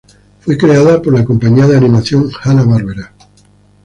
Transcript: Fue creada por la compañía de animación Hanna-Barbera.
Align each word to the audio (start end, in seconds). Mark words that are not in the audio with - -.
Fue 0.39 0.57
creada 0.57 0.99
por 0.99 1.13
la 1.13 1.23
compañía 1.23 1.67
de 1.67 1.77
animación 1.77 2.27
Hanna-Barbera. 2.41 3.13